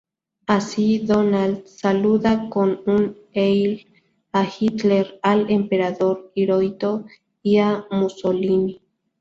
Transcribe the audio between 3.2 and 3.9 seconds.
"Heil"